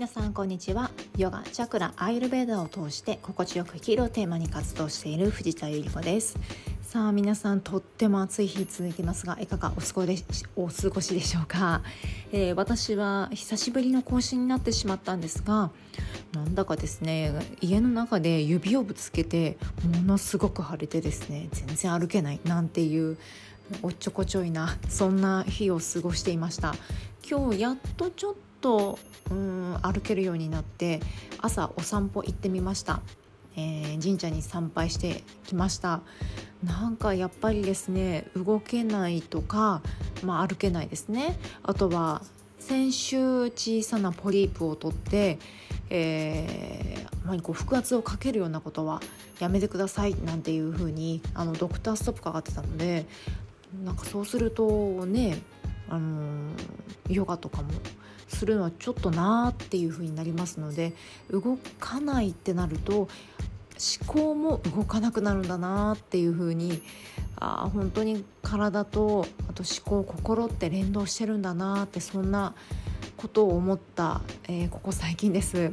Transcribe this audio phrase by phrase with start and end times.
[0.00, 0.90] 皆さんこんにちは。
[1.18, 6.38] ヨガチャクラアイルベーダを通して心地よく生きるをテーマに活動している藤田由里子です。
[6.80, 10.24] さあ皆さんとっても暑い日続いてますがいかがお過ごし
[10.56, 11.82] お過ごしでしょうか、
[12.32, 15.70] えー、私は久しぶりの更新になってしまったんですが
[16.32, 23.18] なんだかですね家の中で指をぶつけてものすごく腫れてですね全然歩けないなんていう
[23.82, 26.74] おっちょこちょいなそんな日を過ごしていました。
[27.30, 28.98] 今日やっとちょっと
[29.30, 31.00] うん歩けるようになって
[31.40, 33.00] 朝お散歩行ってみました、
[33.56, 36.00] えー、神社に参拝してきました。
[36.64, 39.80] なんかやっぱりですね動けないとか、
[40.22, 41.38] まあ、歩けないですね。
[41.62, 42.22] あとは
[42.58, 45.38] 先週小さなポリープを取って、
[45.88, 49.00] えーまあ、こう腹圧をかけるようなことは
[49.40, 53.06] やめてくださいなんていうふうにあのドクターストップかかってたので
[53.84, 55.42] なんかそうするとね
[55.88, 56.52] あの
[57.08, 57.70] ヨガとかも
[58.30, 60.92] するのはちょっとなーっていう風になりますので
[61.30, 63.08] 動かないってなると思
[64.06, 66.82] 考も動かなくなるんだなっていう風に
[67.36, 72.54] あ本当に体とあと思考心って連動してるんだなってそんな
[73.16, 75.72] ことを思った、えー、ここ最近です。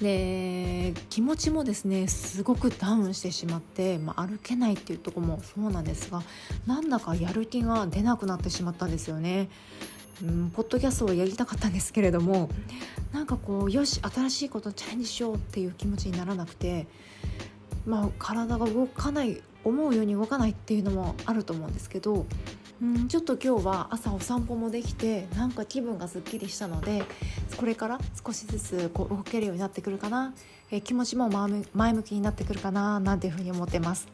[0.00, 6.22] で気持ちもですねすごくダウンしてしまって、まあ、歩けないっていうとこもそうなんですが
[6.66, 9.48] なんだかやる気が出なくなってしまったんですよね。
[10.22, 12.48] うん、ポッドキャストをやりたかったんですけれども
[13.12, 16.86] なんかこうよし新しいことチャレンジしようっていう気持ちにならなくて、
[17.86, 22.26] まあ、体が動かない思うように動かないっていうのもあると思うんですけど、
[22.82, 27.02] うん、ちょっと今日は朝お散歩もできてなんか気分がすっきりしたので
[27.56, 30.32] これから少しずつこう動けるようになってくるかな、
[30.70, 34.06] え気持ちも前向きになってくるかななんていうふうに思ってます。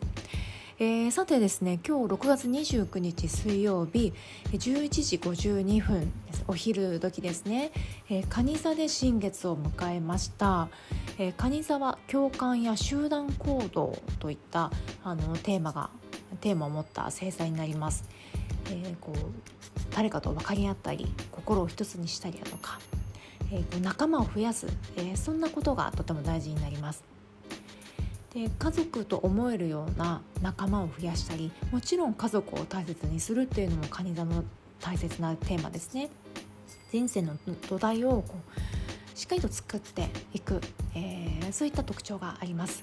[0.80, 4.12] えー、さてですね今日6月29日水曜日
[4.50, 6.12] 11時52分
[6.48, 7.70] お昼時ですね、
[8.10, 10.68] えー、蟹座で新月を迎えました、
[11.16, 14.72] えー、蟹座は共感や集団行動といった
[15.04, 15.90] あのテーマが
[16.40, 18.04] テーマを持った星座になります、
[18.66, 22.80] えー、こう誰かと分かり合ったり心を一つにしたりだとか、
[23.52, 24.66] えー、仲間を増やす、
[24.96, 27.04] えー、そんなことがとても大事になります。
[28.34, 34.44] で家族と思えるような仲間を増やしたりもちろん家族を大切にするっていうのも蟹座の
[34.80, 36.10] 大切なテーマですね。
[36.90, 37.36] 人生の
[37.68, 40.60] 土台をこうしっかりと作っていく、
[40.94, 42.82] えー、そういった特徴があります。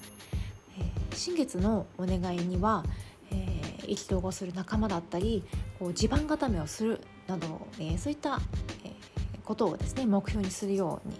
[0.77, 2.83] えー、新月のお願いには、
[3.29, 5.43] えー、意気投合する仲間だったり
[5.79, 8.39] こう地盤固めをするなど、えー、そういった、
[8.83, 11.15] えー、ことをですね目標にするように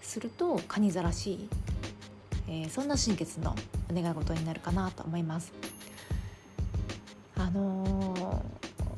[0.00, 1.48] すると蟹座らしい
[2.50, 3.54] えー、そんな心血の
[3.90, 5.52] お願い事になるかなと思います。
[7.36, 8.42] あのー、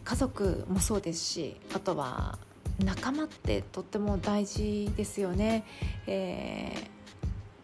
[0.02, 2.38] 家族もそうですしあとは
[2.84, 5.64] 仲間ってとっても大事ですよね。
[6.06, 6.72] え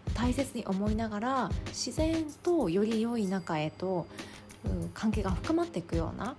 [0.09, 4.07] ー、大切に思いながら自然とより良い仲へと、
[4.65, 6.37] うん、関係が深まっていくような、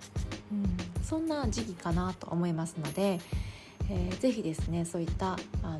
[0.51, 3.19] うん、そんな時期かなと思いますので、
[3.89, 5.79] えー、ぜひですねそういったあ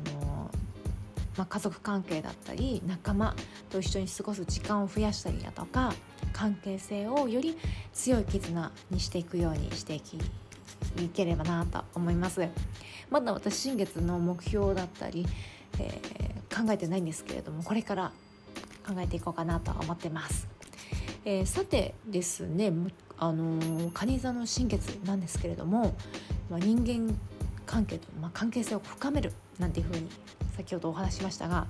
[1.36, 3.34] まあ、家族関係だったり仲間
[3.70, 5.92] と一緒に過ごす時間を増やしたりだとか
[6.32, 7.56] 関係性をより
[7.92, 10.18] 強い絆にしていくようにしていき
[10.96, 12.48] いければなと思います。
[13.10, 15.26] まだ私新月の目標だったり、
[15.78, 18.12] えー、考えてないんですけれどもこれから
[18.86, 20.48] 考えていこうかなと思ってます、
[21.24, 22.72] えー、さてですね
[23.18, 25.94] あのー、蟹座の新月なんですけれども、
[26.48, 27.18] まあ、人間
[27.70, 30.08] 関係と、まあ、関係性を深めるなんていうふうに
[30.56, 31.68] 先ほどお話しましたが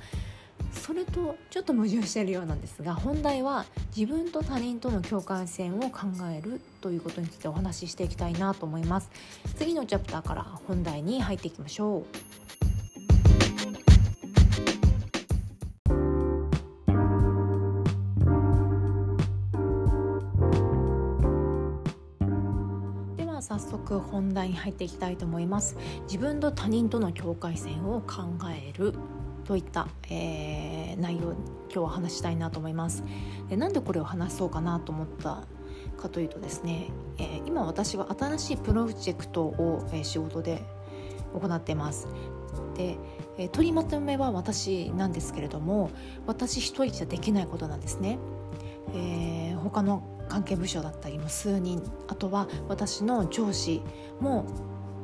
[0.72, 9.10] それとちょっと矛盾しているようなんですが本題は自分と他人との境界線を考えるということについてお話ししていきたいなと思います。
[9.56, 12.49] 次のチャプターから本題に入っていきましょう。
[23.50, 25.76] 早速本題に入っていきたいと思います。
[26.04, 28.94] 自分と他人との境界線を考える。
[29.44, 33.02] といった、えー、内容今日は話したいなと思います。
[33.48, 35.42] でなんでこれを話そうかなと思った
[35.96, 40.62] かというとですね、えー、今私は新しいプロジェクトを、えー、仕事で
[41.34, 42.06] 行っています。
[42.76, 42.98] で、
[43.36, 45.90] えー、取りまとめは私なんですけれども
[46.24, 48.20] 私一人じゃできないことなんですね、
[48.94, 53.82] えー、他の関係部署だったりも数人あとは私の上司
[54.20, 54.46] も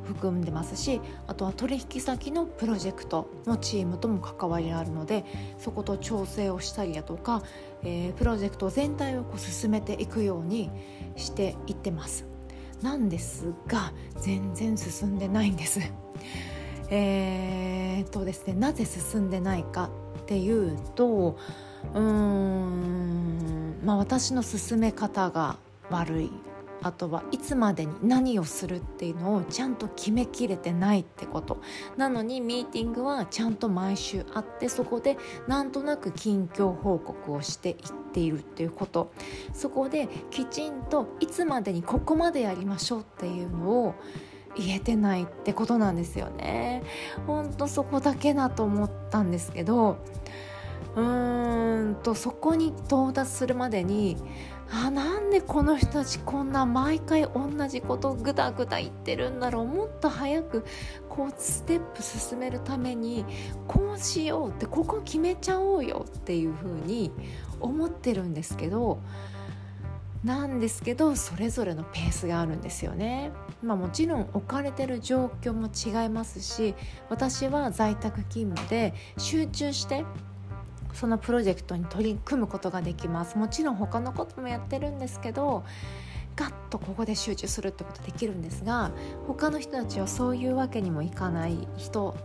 [0.05, 5.25] 含んでますしあとは取引先のプロジェクトのチームとも関わりがあるので
[5.58, 7.43] そこと調整をしたりだとか、
[7.82, 10.70] えー、プロジェクト全体をこう進めていくように
[11.17, 12.25] していってます。
[12.82, 15.81] なんですが全然進んでないんです。
[16.88, 19.90] え、っとですねなぜ進んでないか
[20.20, 21.37] っていうと
[21.94, 23.56] うーん。
[23.87, 25.56] まあ私の進め方が
[25.91, 26.31] 悪い。
[26.83, 31.59] あとはいつまでに何をするっていうのをちゃんと決めきれてないってこと。
[31.97, 35.17] なのにミーティングはちゃんと毎週あってそこで
[35.47, 37.77] なんとなく近況報告をしていっ
[38.12, 39.12] ているっていうこと。
[39.55, 43.94] そこできちんといつまでにここまでやりましょうっていうのを
[44.56, 46.83] 言えてないってことなんですよね。
[47.27, 49.99] ほんとそこだけだと思ったんですけど
[50.96, 54.16] うーんとそこに到達するまでに
[54.70, 60.64] あなんでこの人たちこんな毎回同じことぐだぐだ言ってるんだろうもっと早く
[61.08, 63.25] こうステップ進めるために
[63.69, 67.12] こうしようってここ決めちゃおうよっていうふうに
[67.60, 68.99] 思ってるんですけど
[70.25, 73.31] なんですけどそれぞれのペースがあるんですよね。
[73.62, 76.75] まあ、もちろん置かれてる状況も違いますし
[77.08, 80.04] 私は在宅勤務で集中して
[80.96, 85.64] そのプロジェクトに取り組むことができますもちろん他のこともやってるんですけど
[86.37, 88.93] ガッとここで集中するってことできるんですが
[89.26, 92.16] 他の人たちはそういうわけにもいかない人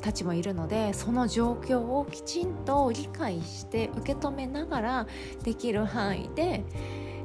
[0.00, 5.06] たちもいるのでその状況をきちんと理解して受け止めながら
[5.44, 6.64] できる範囲で、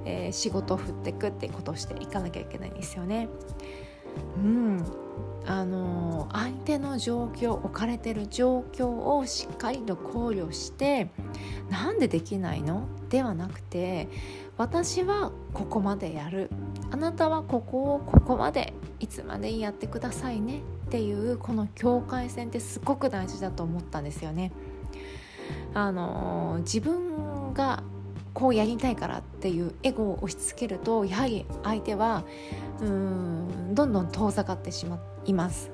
[0.05, 3.29] えー、仕事を振っていくってことをしていかなきゃいけないんですよね。
[4.38, 4.85] うん
[5.49, 11.09] あの相手の状況置かれてる状況をしっかりと考慮して
[11.69, 12.88] なんでできないの？
[13.09, 14.09] ではなくて
[14.57, 16.49] 私はここまでやる。
[16.91, 20.59] あなたはここをここまでいつまでやってくださいね？
[20.88, 24.51] っていうこの境界線ってすごく大事だと思ったんですよね。
[25.73, 27.83] あの自分が
[28.33, 32.25] こうやりたいからっていうエゴを押し付けるとやはり相手は
[32.81, 35.71] うんどんどん遠ざかってしまっています。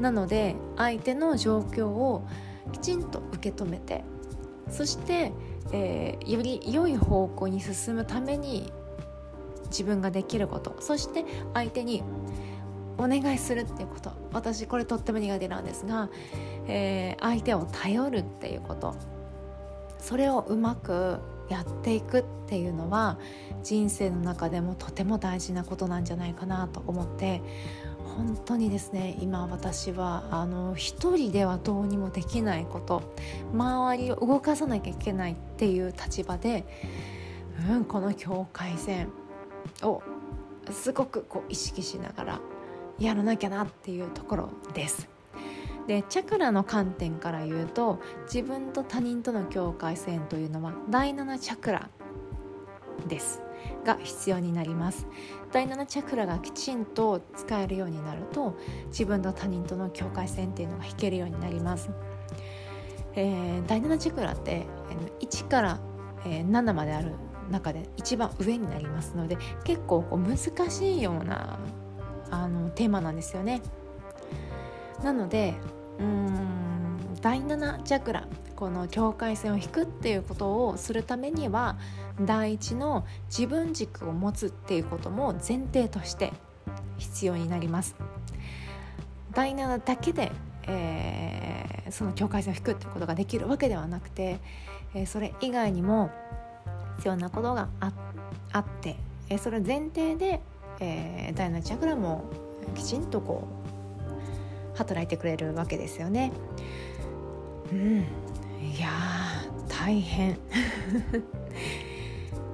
[0.00, 2.26] なので相手の状況を
[2.72, 4.04] きちんと受け止めて
[4.68, 5.32] そして、
[5.72, 8.72] えー、より良い方向に進むために
[9.66, 11.24] 自分ができることそして
[11.54, 12.02] 相手に
[12.98, 14.12] お願いするっていうこと。
[14.32, 16.08] 私これとっても苦手なんですが、
[16.66, 18.94] えー、相手を頼るっていうこと。
[19.98, 21.18] それをうまく
[21.48, 23.18] やっていくっていうのは
[23.62, 27.42] 人生の中でもとても大事なことなんじゃないかなと思って
[28.16, 33.02] 本当にですね今私はあの一人ではどうにもできないこと
[33.52, 36.66] 周りを動かさなきゃいけないっていう立場で、
[37.70, 39.10] うん、この境界線
[39.82, 40.02] を
[40.70, 42.40] すごくこう意識しながら
[42.98, 45.08] やらなきゃなっていうところです。
[45.86, 51.88] でチャクラの観点から言うと自分と他人との境界線というのは第7チャクラ
[53.06, 53.45] です
[53.84, 55.06] が必要になります。
[55.52, 58.56] 第7チャクラがきちんと使えるようになると
[58.88, 61.90] 自分と他人との境界線っていうのが引けるようになります、
[63.14, 64.66] えー、第7チャクラって
[65.20, 65.80] 1から、
[66.24, 67.12] 7まである
[67.50, 71.58] 中で一番上になりますので結構こう難しいような
[72.30, 73.62] あのテーマなんですよね。
[75.02, 75.54] なので
[76.00, 78.26] うん第7チャクラ
[78.56, 81.76] この境界線を引くっていうことをするためには
[82.20, 86.32] 第一の自分軸を持つっていうことも前提として
[86.96, 87.94] 必要になります
[89.32, 90.32] 第7だけで、
[90.66, 94.38] えー、その境界線を引くってことができるわけではなくて、
[94.94, 96.10] えー、それ以外にも
[96.96, 97.92] 必要なことがあ
[98.52, 98.96] あって、
[99.28, 100.40] えー、それ前提で、
[100.80, 102.24] えー、第7チャクラも
[102.74, 103.46] きちんとこ
[104.74, 106.32] う働いてくれるわけですよね。
[107.72, 108.04] うん、
[108.60, 108.88] いや
[109.68, 110.38] 大変。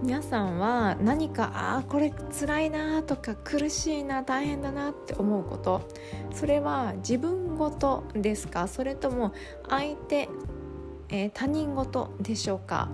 [0.03, 5.83] 皆さんは何かああこれ辛いなとか苦しいな大変だなって思うこと。
[6.35, 8.67] それは自分ごとですか？
[8.67, 9.33] それとも
[9.69, 10.29] 相手、
[11.09, 12.89] えー、他人ごとでしょうか、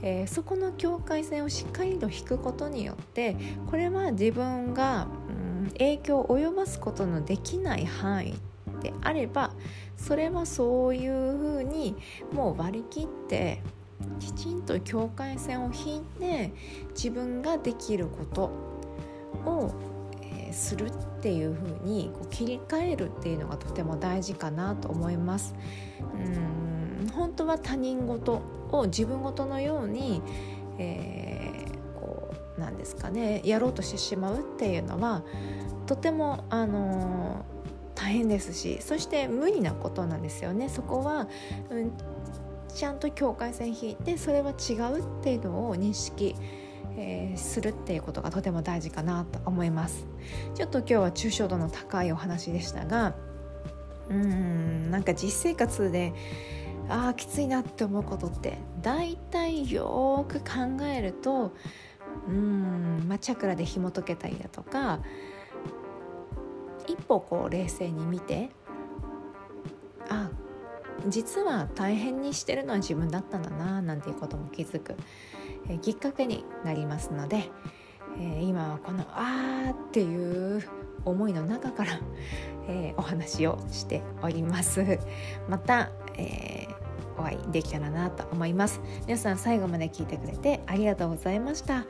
[0.00, 3.36] えー、そこの境界線をしっかりと引くことによって
[3.70, 8.34] これは自分が、うん、影響を及ぼすことのできない範囲
[8.80, 9.52] であれば
[9.96, 11.96] それはそういうふうに
[12.32, 13.62] もう割り切って
[14.20, 16.52] きちんと境界線を引いて
[16.90, 18.42] 自分ができること
[19.50, 19.74] を、
[20.52, 25.54] するっていうふうに切り替えるっていうのがとても大事かなと思います。
[26.14, 30.22] うん本当は他人事を自分事のように、
[30.78, 35.22] えー、こうなんですかねやろうとしてしまうっていうのは
[35.86, 37.55] とてもあのー
[37.96, 40.68] 大変ですしそして無理なことなんですよね。
[40.68, 41.28] そこは、
[41.70, 41.92] うん、
[42.72, 46.36] ちゃんと境界線引いてそれは違うっていうのを認識
[46.98, 50.06] えー、するっていうことがとても大事かなと思います。
[50.54, 53.14] ちょっと今日は抽象度の高いお話でしたが
[54.10, 56.12] うんなんか実生活で
[56.88, 61.52] ああきついなって思うことって大体よく考えると
[62.28, 65.00] うん、まあ、チャクラで紐解けたりだとか
[66.86, 68.50] 一歩こう冷静に見て
[70.08, 70.30] あ
[71.08, 74.96] 実は大変にしてるのは自分だったんだななんていうことも気づく、
[75.68, 77.50] えー、きっかけになりますので、
[78.18, 80.68] えー、今はこの「あー」っていう
[81.04, 82.00] 思いの中から、
[82.68, 84.98] えー、お話をしております。
[85.48, 86.85] また、えー
[87.18, 88.80] お会いできたらなと思います。
[89.06, 91.86] 皆さん最後まで聞いてくれてありがとうございました。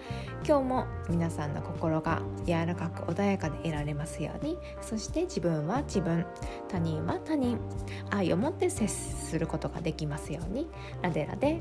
[0.47, 4.59] 今日も皆さんの心が柔らかく穏やかでいられますように。
[4.81, 6.25] そして自分は自分。
[6.69, 7.59] 他人は他人。
[8.11, 10.69] 愛を持って接することができますように。
[11.03, 11.61] ラデラで